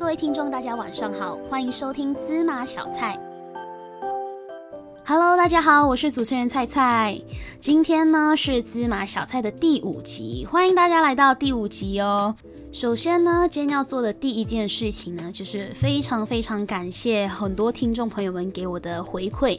[0.00, 3.20] 各位听众，大家晚上好，欢迎收听芝麻小菜。
[5.04, 7.20] Hello，大家好，我是主持人菜菜。
[7.60, 12.34] 今天呢是芝麻小菜的第五集，欢迎大家来到第五集哦。
[12.72, 19.58] 首先呢，今天要做的第一件事情呢，就是非常非常感谢很多听众朋友们给我的回馈。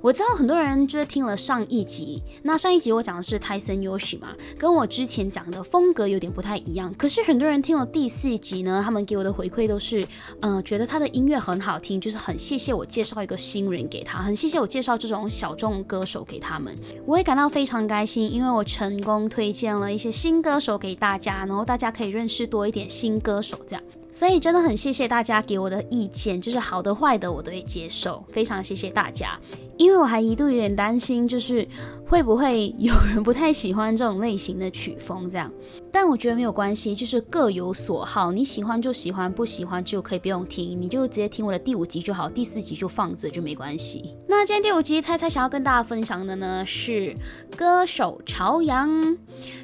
[0.00, 6.94] 我知道很多人就是听了上一集，那上一集我讲的是泰森优喜嘛，跟我之前讲的风格有点不太一样。
[6.94, 10.06] 可是很多人听了第四集呢，他们给我的回馈都是，
[10.40, 16.72] 嗯，觉得他的音乐很好听，就是很谢谢我介绍一个新人给他，很谢谢我介绍这种小众歌手给他们，
[17.04, 22.43] 我也感到非常开心，因为我成功推荐了一些新歌手给大家，然后大家可以认识。
[22.46, 29.38] 多一点新歌手这样，所以真的很谢谢大家给我的意见，就是好的坏的我都会接受，非常谢谢大家。
[29.76, 31.66] 因为我还一度有点担心，就是
[32.06, 35.50] 会不会有人不太喜欢这种类型的曲风这样，
[35.90, 44.14] 但我觉得没有关系，就是各有所好，你喜欢就喜欢，不喜欢就可以不用听，你就直接听我的第五集就好，第四集就放着就没关系。
[44.28, 47.16] 那今天第五集猜猜想要跟大家分享的呢是
[47.56, 49.16] 歌手朝阳。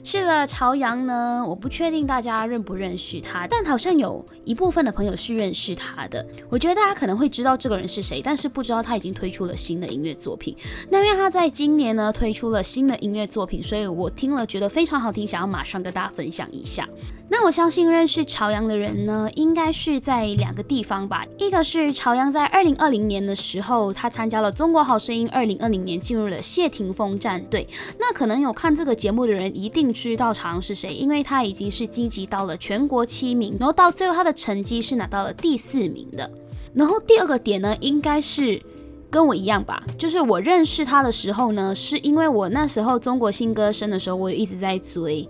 [0.03, 6.27] 是的，朝阳呢，我不确定大家认不认识他，但好像有一部分的朋友是认识他的。
[6.49, 10.57] 我觉得大家可能会知道这个人是谁，但是不知道他已经推出了新的音乐作品。
[10.91, 16.89] 那因为他在今年呢推出出了新的音乐作品，所以我听了觉得非常好听，想要马上跟大家分享一下。
[17.29, 21.23] 那我相信认识朝阳的人呢，应该是在两个地方吧。
[21.37, 27.69] 一个是朝阳在二零二零年的时候，他参加了《中国好声音》，二零二零年进入了谢霆锋战队。
[27.99, 36.31] 那可能有看这个节目的人一定知道朝阳是谁，因为他已经是晋级到了全国七名，然后到最后他的成绩是拿到了第四名的。
[36.73, 38.63] 然后第二个点呢，应该是。
[39.11, 45.29] 跟我一样吧，就是我认识他的时候呢，是因为我那时候中国新歌声的时候，我也一直在追。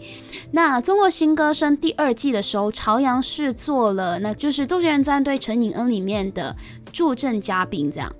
[0.52, 6.54] 那中国新歌声第二季的时候，朝阳是做了，那就是《周杰伦战队》陈颖恩里面的
[6.92, 8.14] 助阵嘉宾这样。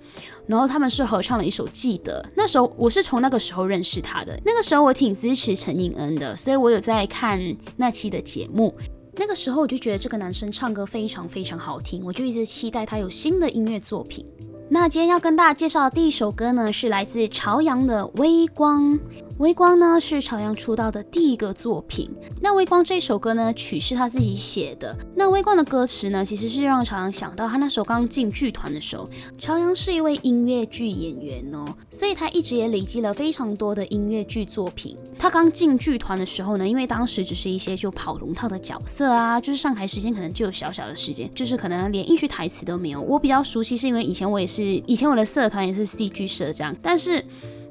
[0.46, 4.36] 然后他们是合唱了一首《记得》，那时候我是从那个时候认识他的。
[4.44, 7.38] 那个时候我挺支持陈颖恩的，所以我有在看
[7.76, 8.74] 那期的节目。
[9.16, 14.24] 那个时候我就觉得这个男生唱歌非常非常好听，我就一直期待他有新的音乐作品。
[14.72, 18.94] 那今天要跟大家介绍的第一首歌呢，是来自朝阳的《微光》。
[19.40, 22.10] 微光呢是朝阳出道的第一个作品。
[22.42, 24.94] 那微光这首歌呢，曲是他自己写的。
[25.16, 29.08] 那微光的歌词呢，其实是让朝阳想到他那时候刚进剧团的时候。
[29.38, 34.94] 朝阳是一位音乐剧演员哦，所以他一直也累积了非常多的音乐剧作品。
[35.18, 43.00] 他刚进剧团的时候呢，因为当时只是一些就跑龙套的角色啊，就是上台时间可能就有小小的时间，就是可能连一句台词都没有。
[43.00, 47.24] 我比较熟悉是因为以前我也是，以前我的社团也是戏剧社这样，但是。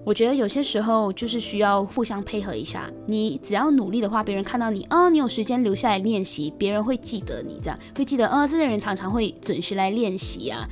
[0.06, 2.90] 我觉得有些时候就是需要互相配合一下。
[3.06, 10.68] 你只要努力的话，别人看到你，啊，你有时间留下来练习，别人会记得你，这样会记得，呃，这些人常常会准时来练习啊。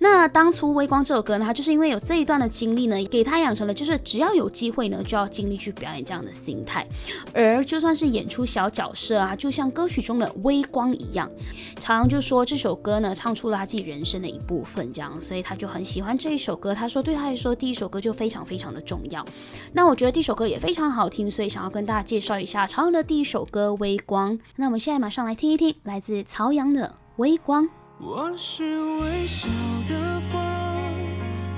[0.00, 6.86] 那当初《微光》这首歌呢，他就是因为有这一段的经历呢，给他养成了就是只要有机会呢，就要尽力去表演这样的心态。
[7.32, 11.30] 而就算是演出小角色啊，就像歌曲中的微光一样，
[11.78, 16.74] 朝阳就说这首歌呢，唱出了他自己人生的一部分，这样，所以他就很喜欢这一首歌。
[16.74, 18.80] 他说对他来说，第一首歌就非常非常 的。
[18.80, 19.24] 重要，
[19.72, 24.36] 那我觉得第一首歌也非常好听，所以想要跟大家介绍一下朝阳的第一首歌《微光》。
[24.56, 27.64] 那我们现在马上来听一听，来自朝阳的《微光》。
[28.00, 29.46] 我是微笑
[29.86, 30.42] 的光，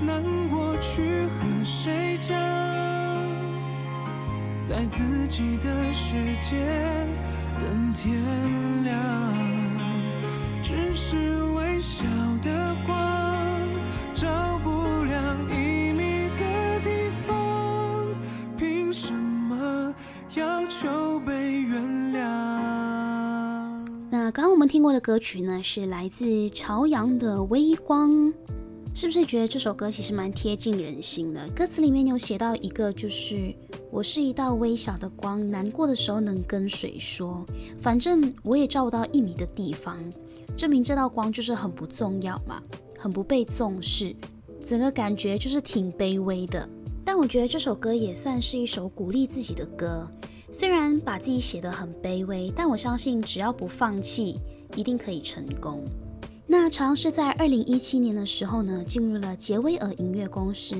[0.01, 2.37] 难过去和谁讲？
[4.65, 6.55] 在自己的世界
[7.59, 8.21] 等天
[8.83, 9.33] 亮，
[10.61, 12.05] 只是微笑
[24.63, 28.09] 们听过的歌曲呢，是来自朝阳的《微光》，
[28.93, 31.49] 是不是觉得这首歌其实蛮贴近人心的？
[31.49, 33.53] 歌词里面有写到一个，就是
[33.91, 37.45] 我是一道微小的光，难过的时候能跟谁说？
[37.81, 40.01] 反正我也照不到一米的地方，
[40.55, 42.63] 证明这道光就是很不重要嘛，
[42.97, 44.15] 很不被重视，
[44.65, 46.69] 整个感觉就是挺卑微的。
[47.03, 50.09] 但我觉得这首歌也算是一首鼓励自己的歌，
[50.53, 54.39] 虽然把自己写得很卑微，但我相信只要不放弃，
[54.75, 55.83] 一定可以成功。
[56.45, 60.75] 那朝阳是在二零一七年的时候呢，进入了杰威尔音乐公司。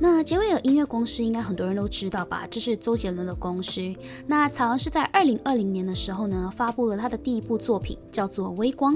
[0.00, 2.44] 那杰威尔音乐公司应该很多人都知道吧？
[2.50, 3.80] 这是周杰伦的公司。
[4.26, 8.94] 那朝阳是在二零二零年的时候呢，发布了他的第一部作品，叫做《微光》。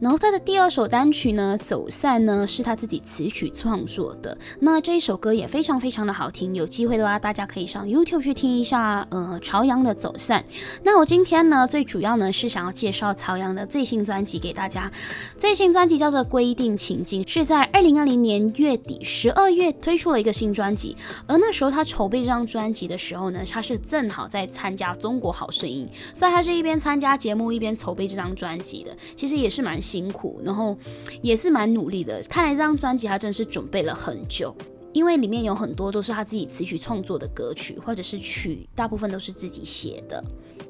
[0.00, 4.36] 然后他的第二首单曲呢，《走散》呢，是他自己词曲创作的。
[4.58, 9.06] 那这一首歌也非常非常的好听，有机会的话，大家可以上 YouTube 去听一下。
[9.10, 10.42] 呃，朝阳的《走散》。
[10.82, 14.90] 那我今天呢，最主要呢是想要介绍朝阳的最新专辑给大家。
[15.36, 20.96] 最新专辑叫做《规定情境》，是在二零二零年月底十二月推出了一个新专辑。
[21.26, 25.86] 而那时候他筹备这张专辑的时候呢，他是正好在参加《中国好声音》，
[26.18, 28.96] 所以他是一边参加节目一边筹备这张专辑的。
[29.14, 29.78] 其实也是蛮。
[29.90, 30.78] 辛苦，然后
[31.20, 32.20] 也是蛮努力的。
[32.28, 34.54] 看来这张专辑他真的是准备了很久，
[34.92, 40.22] 因为里面有很多都是他自己词曲创作的歌曲，或者是曲，大部分都是自己写的。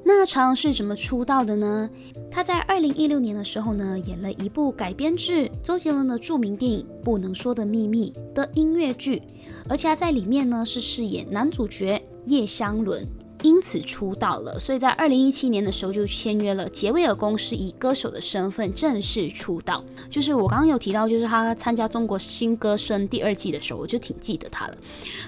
[0.03, 1.91] 那朝阳是怎么出道的呢？
[2.31, 9.23] 他在二零一六年的时候呢，演了一部改编自周杰伦的著名电影《不能说的秘密》的音乐剧，
[9.69, 13.07] 而且他在里面呢是饰演男主角叶湘伦。
[13.43, 19.83] 因此出道了，所以在二零一七年的时候就签约了杰威尔公司，以歌手的身份正式出道。
[20.11, 24.77] 就是我刚刚有提到，就是他参加《中国新歌声》第二季的时候，我就挺记得他了。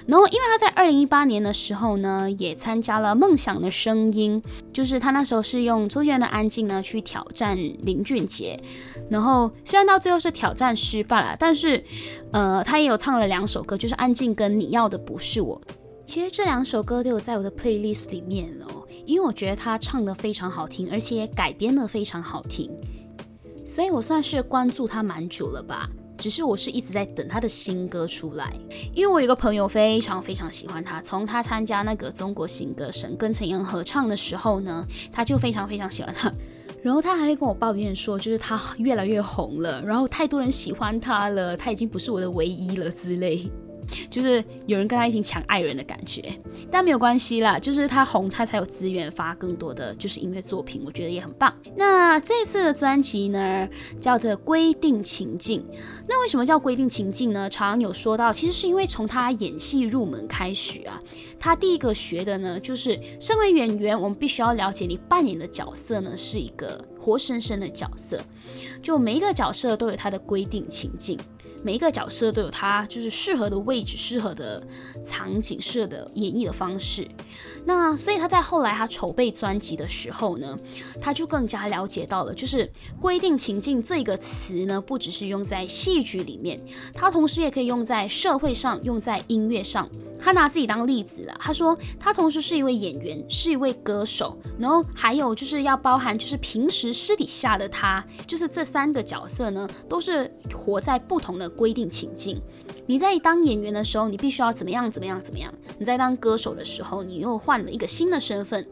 [0.05, 8.59] 然后，因为他在二零一八年的时候呢，也参加了《梦想的声音》，就是他那时候是用周杰伦的《安静》呢去挑战林俊杰。
[9.09, 11.83] 然后虽然到最后是挑战失败了，但是
[12.31, 15.59] 呃，他也有唱了两首歌，就是《安静》跟《你要的不是我》。
[16.05, 22.69] 其实这两首歌都有在我的 playlist 里面哦，因为我觉得他唱的非常好听，而且改编的非常好听，
[23.65, 25.89] 所以我算是关注他蛮久了吧。
[26.15, 28.53] 只是我是一直在等他的新歌出来，
[28.93, 36.31] 因为我有个朋友非常非常喜欢他，从他参加那个中国新歌声跟陈阳合唱的时候呢，他就非常非常喜欢他，
[36.83, 43.49] 然后他还会跟我抱怨说，就是他越来越红了，然后太多人喜欢他了，他已经不是我的唯一了之类。
[44.09, 46.21] 就是有人跟他一起抢爱人的感觉，
[46.71, 51.53] 但没有关系啦，就是他红，他才有资源发更多的就是音乐作品，我觉得也很棒。
[51.75, 53.67] 那这次的专辑呢，
[53.99, 55.61] 叫做《规定情境》。
[56.07, 57.49] 那为什么叫规定情境呢？
[57.49, 61.01] 常常有说到，其实是因为从他演戏入门开始啊，
[61.39, 68.21] 他第一个学的呢，就是身为演员，我们必须要了解你扮演的角色呢是一个活生生的角色，
[68.81, 71.17] 就每一个角色都有他的规定情境。
[71.63, 74.61] 每一个角色都有他就是适合的位置、适合的
[75.05, 77.07] 场景、适合的演绎的方式。
[77.65, 80.59] 那所以他在后来他筹备专辑的时候呢，
[80.99, 82.69] 他就更加了解到了，就是
[82.99, 86.59] 规定情境这个词呢，不只是用在戏剧里面，
[86.93, 89.89] 它同时也可以用在社会上，用在音乐上。
[90.19, 100.33] 他拿自己当例子了，他说他同时是一位演员，是一位歌手，然后还有就是要包含就是平时私底下的他，就是这三个角色呢，都是
[100.65, 102.41] 活在不同的规定情境。
[102.85, 108.67] 你在当演员的时候，你必须要怎么样怎么样怎么样；你在当歌手的时候，你又换了一个新的身份，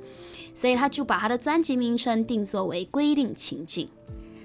[0.53, 3.87] 所以他就把他的专辑名称定作为规定情境。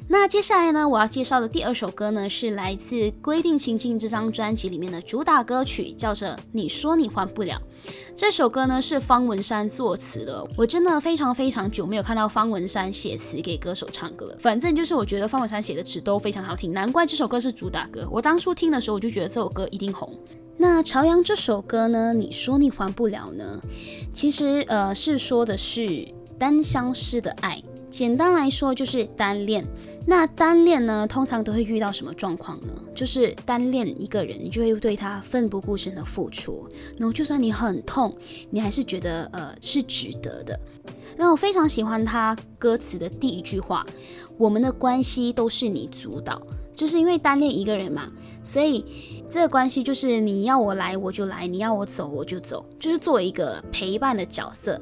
[0.08, 7.60] 那接下来呢，我要介绍的第二首歌呢，是来自《规定情境》这张专辑里面的主打歌曲，叫做《你说你还不了》。
[8.14, 14.36] 这首歌呢是方文山作词的，我真的非常非常久没有看到方文山写词给歌手唱歌了。
[14.40, 18.08] 反正就是我觉得方文山写的词都非常好听，难怪这首歌是主打歌。
[18.10, 20.16] 我当初听的时候，我就觉得这首歌一定红。
[20.56, 23.60] 那朝阳这首歌呢，你说你还不了呢？
[24.12, 26.06] 其实呃是说的是
[26.38, 27.62] 单相思的爱，
[27.96, 29.66] 简单来说就是单恋。
[30.06, 32.74] 那单恋呢，通常都会遇到什么状况呢？
[32.94, 38.14] 就是单恋一个人，你就会对他奋不顾身的付出，然后就算你很痛，
[38.50, 40.60] 你还是觉得呃是值得的。
[41.16, 43.86] 那我非常喜欢他歌词的第一句话
[44.36, 46.38] ：“我们的关系都是你主导。”
[46.76, 48.06] 就是因为单恋一个人嘛，
[48.44, 48.84] 所以
[49.30, 54.78] 这个关系就是你要我来我就来，你要我走我就走，就是作为一个陪伴的角色。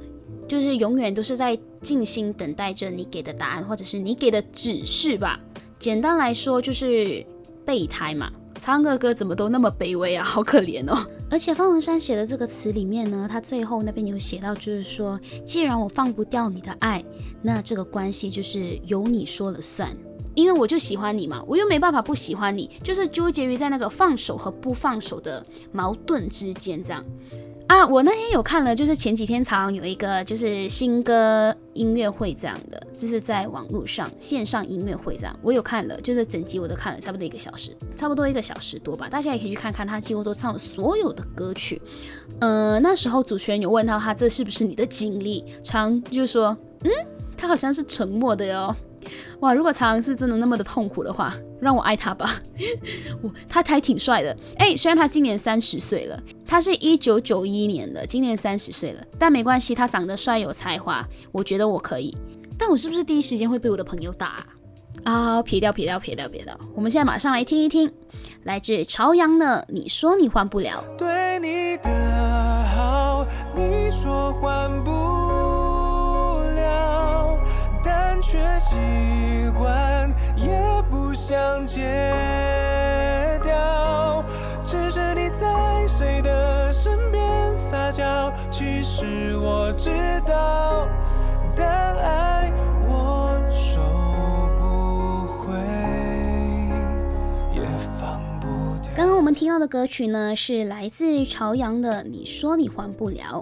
[0.49, 5.41] 就是永远都是在静心等待着你给的答案，或者是你给的指示吧。
[5.79, 7.25] 简单来说就是
[7.65, 8.31] 备胎嘛。
[8.61, 11.07] 唱个歌怎么都那么卑微啊，好可怜哦。
[11.31, 17.05] 而且方文山写的这个词里面呢，他最后那边有写到，就是说，既然我放不掉你的爱，
[17.43, 19.95] 那这个关系就是由你说了算。
[20.35, 27.05] 因为我就喜欢你嘛，我又没办法不喜欢你，就是纠结于在那个放手和不放手的矛盾之间这样。
[27.75, 41.83] 啊，我那天有看了，就是前几天常有一个就是新歌音乐会这样的，就是在网络上线上音乐会这样，我有看了，就是整集我都看了，差不多一个小时，差不多一个小时多吧，大家也可以去看看，他几乎都唱了所有的歌曲。
[42.39, 46.91] 呃，那时候主持人有问到他这是不是你的经历，常就说，嗯，
[47.37, 48.73] 他好像是沉默的哟。
[49.41, 52.31] 哇，如果常是真的那么的痛苦的话，让我爱他吧。
[53.23, 62.17] 我他还挺帅的，哎，虽然他今年三十岁了，他是一九九一年的，今年三十岁了，但没关系，他长得帅有才华，我觉得我可以。
[62.57, 64.47] 但我是不是第一时间会被我的朋友打？
[65.03, 67.93] 啊，撇掉撇掉撇掉撇掉，我们现在马上来听一听，
[68.45, 70.83] 来自朝阳的，你说你换不了。
[70.97, 71.91] 对你的
[72.77, 74.91] 好，你说换不
[76.55, 77.39] 了，
[77.83, 79.04] 但却习惯，也不
[81.27, 81.81] 想戒
[83.43, 84.23] 掉。
[84.67, 90.87] 只是你在谁的身边撒娇，其实我知道，
[91.57, 92.53] 但爱
[92.87, 93.81] 我收
[94.61, 95.55] 不回，
[97.55, 97.67] 也
[97.99, 98.47] 放不。
[98.95, 103.41] 刚刚我们听到的歌曲呢，是来自朝阳的《你说你还不了》。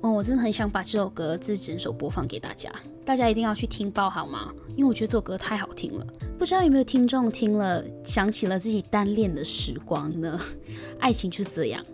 [0.00, 2.72] 哦，我真的很想把这首歌这整首播放给大家，
[3.04, 4.50] 大家一定要去听爆好吗？
[4.76, 6.06] 因为我觉得这首歌太好听了。
[6.38, 10.40] 不知道有没有听众听了想起了自己单恋的时光呢？
[11.00, 11.84] 爱情就是这样，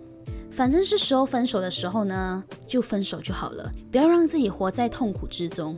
[0.51, 5.77] 反正是时候分手的时候呢，就分手就好了，不要让自己活在痛苦之中。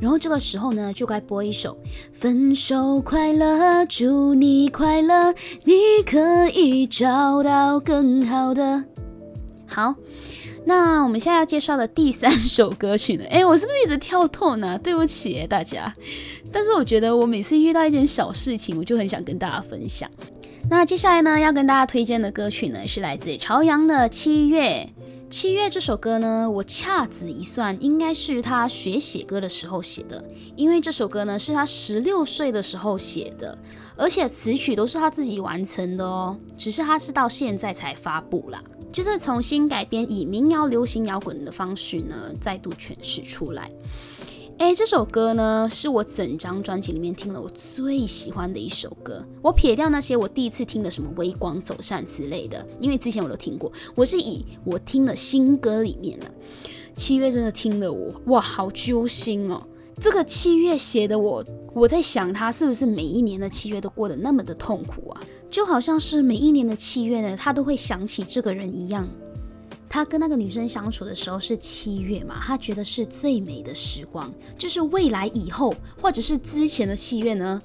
[0.00, 1.76] 然后这个时候呢，就该播一首
[2.12, 5.74] 《分手快乐》，祝你快乐，你
[6.06, 8.84] 可以找到更好的。
[9.66, 9.94] 好，
[10.66, 13.24] 那我们现在要介绍的第三首歌曲呢？
[13.26, 14.78] 诶，我是不是一直跳痛呢？
[14.78, 15.92] 对不起大家。
[16.50, 20.10] 但是我觉得我每次遇到一件小事情，我就很想跟大家分享。
[20.70, 24.88] 那接下来呢，要跟大家推荐的歌曲呢，是来自朝阳的《七月》。
[25.30, 33.58] 七月这首歌呢，我掐指一算，应该是他学写歌的时候写的，因为这首歌呢是他十六岁的时候写的，
[33.96, 38.62] 而且词曲都是他自己完成的哦，只是他是到现在才发布啦，
[38.94, 43.68] 就是重新改编以民谣、流行摇滚的方式呢，再度诠释出来。
[44.56, 49.26] 哎，这首歌呢，是我整张专辑里面听了我最喜欢的一首歌。
[49.42, 53.72] 我撇掉那些我第一次听的什么微光走散之类的，因为之前我都听过。
[53.96, 56.30] 我是以我听的新歌里面的
[56.94, 59.60] 七月，真的听了我哇，好揪心哦！
[60.00, 65.20] 这个七月写的我，我在想他是不是每一年的七月都过得那么的痛苦啊？
[65.50, 69.08] 就好像是每一年的七月呢，他都会想起这个人一样。
[69.88, 72.42] 他跟那个女生相处的时候是七月嘛？
[72.44, 75.72] 他觉得是最美的时光，就是未来以后
[76.02, 77.62] 或者是之前的七月呢，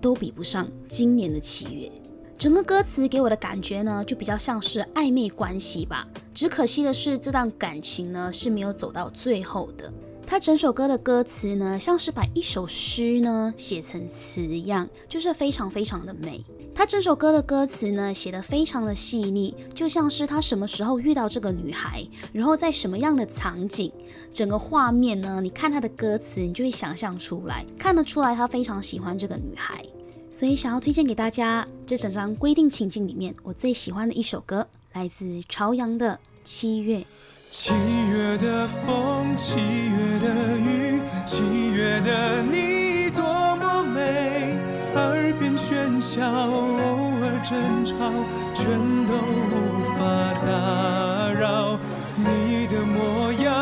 [0.00, 1.90] 都比不上今年的七月。
[2.36, 6.06] 整个歌词给我的感觉呢，就比较像是暧昧关系吧。
[6.34, 9.92] 只可惜的是，这段感情呢是没有走到最后的。
[10.30, 16.44] 他整首歌的歌词呢，像是把一首诗呢写成词一样，就是非常非常的美。
[16.74, 23.90] 他整首歌的歌词呢，写得非常的细腻，就像是他什么时候遇到这个女孩，然后在什么样的场景，
[24.30, 25.40] 整个画面呢？
[25.42, 29.82] 你看他的歌词，你就会想象出来，看得出来他非常喜欢这个女孩，
[30.28, 36.12] 所以想要推荐给大家这整张规定情境里面我最喜欢的一首歌，来自朝阳的
[36.44, 36.98] 《七月》。
[37.50, 37.72] 七
[38.10, 40.28] 月的风，七月的
[40.58, 43.24] 雨，七月的你多
[43.56, 44.56] 么美，
[44.94, 47.94] 耳边喧嚣，偶尔争吵，
[48.54, 48.66] 全
[49.06, 49.54] 都无
[49.96, 49.98] 法
[50.44, 51.78] 打扰。
[52.16, 53.57] 你的模样，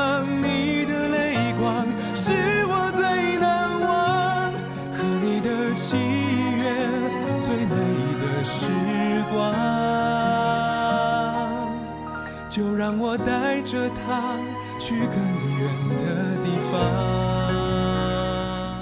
[12.86, 14.38] 让我带着它
[14.78, 15.18] 去更
[15.58, 16.80] 远的地方。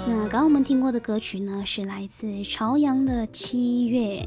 [0.07, 4.17] 那刚刚我们听过的歌曲呢，是来自朝阳的《七月》。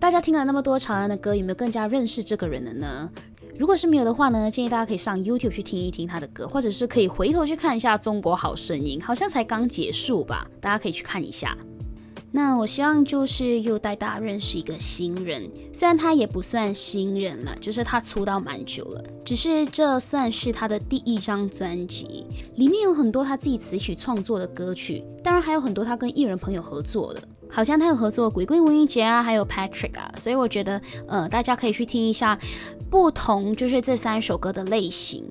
[0.00, 3.10] 大家听了那么多朝阳的歌，有没有更加认识这个人了呢？
[3.58, 11.54] 如果是没有的话呢，建议大家可以上 YouTube 去听一听他的歌，或者是可以回头去看一下《中国好声音》，好像才刚结束吧，大家可以去看一下。
[12.30, 32.38] 那我希望就是又带大家认识一个新人，虽然他也不算新人了，就是他出道蛮久了，只是这算是他的第一张专辑，里面有很多他自己词曲创作的歌曲，当然还有很多他跟艺人朋友合作的，好像他有合作鬼鬼吴英杰啊，还有 Patrick 啊，所以我觉得呃大家可以去听一下
[32.90, 35.24] 不同就是这三首歌的类型。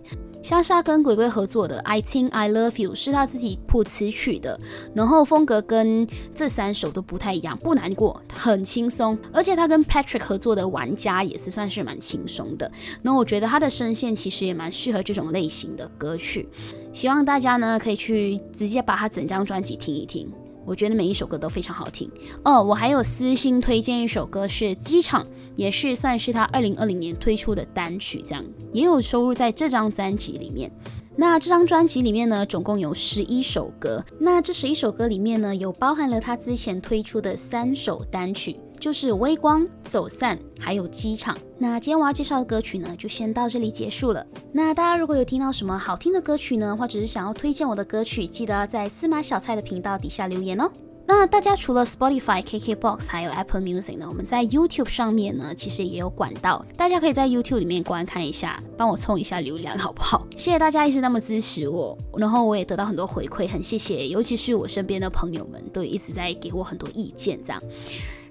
[0.47, 4.57] 莎莎跟鬼鬼合作的《I Think I Love You》是他自己谱词曲的，
[4.93, 9.19] 然后风格跟这三首都不太一样，不难过，很轻松。
[9.33, 12.71] 而且他跟 Patrick 合作的《玩家》也是算是蛮轻松的。
[13.01, 16.47] 那我觉得他的声线其实也蛮适合这种类型的歌曲，
[16.93, 20.31] 希望大家呢可以去直接把他整张专辑听一听。
[20.67, 22.11] 我觉得每一首歌都非常好听
[22.43, 22.61] 哦。
[22.61, 25.23] 我还有私心推荐一首歌是《机场》，
[25.55, 28.43] 也是算是他二零二零年推出的单曲，这样
[28.73, 30.69] 也有收入在这张专辑里面。
[31.15, 34.03] 那这张专辑里面呢，总共有十一首歌。
[34.19, 41.35] 那这十一首歌里面呢，有包含了他之前推出的三首单曲，就是《微光》、《走散》还有《机场》。
[41.59, 44.25] 那今天我要介绍的歌曲呢，就先到这里结束了。
[44.51, 50.71] 那大家如果有听到什么好听的歌曲呢，或者是想要推荐我的歌曲，记得要在司马小菜的频道底下留言哦。
[51.09, 60.27] 那大家除了 Spotify、KKBox 还有 Apple Music 呢，我们在 YouTube 上面呢，其实也有管道，大家可以在 YouTube 里面观看一下，帮我冲一下流量好不好？
[60.37, 67.63] 谢谢大家一直那么支持我，然后我也得到很多回馈，很谢谢，尤其是我身边的朋友们都一直在给我很多意见，这样。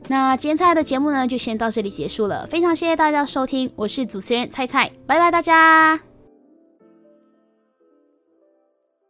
[0.08, 2.46] 那今天菜的节目呢，就先到这里结束了。
[2.46, 6.15] 非常谢谢大家收听，我是主持人菜菜，拜拜大家。